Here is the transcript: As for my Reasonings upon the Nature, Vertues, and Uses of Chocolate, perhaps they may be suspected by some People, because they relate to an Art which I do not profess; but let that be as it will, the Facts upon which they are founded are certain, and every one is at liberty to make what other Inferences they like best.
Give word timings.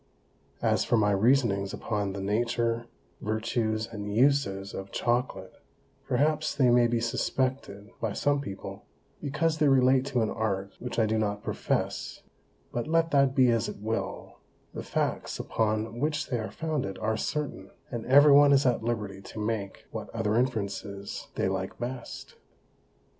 As 0.63 0.83
for 0.83 0.97
my 0.97 1.11
Reasonings 1.11 1.73
upon 1.75 2.13
the 2.13 2.21
Nature, 2.21 2.87
Vertues, 3.21 3.85
and 3.85 4.11
Uses 4.11 4.73
of 4.73 4.91
Chocolate, 4.91 5.53
perhaps 6.07 6.55
they 6.55 6.71
may 6.71 6.87
be 6.87 6.99
suspected 6.99 7.91
by 8.01 8.11
some 8.13 8.41
People, 8.41 8.83
because 9.21 9.59
they 9.59 9.67
relate 9.67 10.03
to 10.07 10.21
an 10.23 10.31
Art 10.31 10.71
which 10.79 10.97
I 10.97 11.05
do 11.05 11.19
not 11.19 11.43
profess; 11.43 12.23
but 12.71 12.87
let 12.87 13.11
that 13.11 13.35
be 13.35 13.51
as 13.51 13.69
it 13.69 13.77
will, 13.79 14.39
the 14.73 14.81
Facts 14.81 15.37
upon 15.37 15.99
which 15.99 16.31
they 16.31 16.39
are 16.39 16.49
founded 16.49 16.97
are 16.97 17.15
certain, 17.15 17.69
and 17.91 18.03
every 18.07 18.31
one 18.33 18.53
is 18.53 18.65
at 18.65 18.81
liberty 18.83 19.21
to 19.21 19.39
make 19.39 19.85
what 19.91 20.09
other 20.15 20.35
Inferences 20.35 21.27
they 21.35 21.47
like 21.47 21.77
best. 21.77 22.37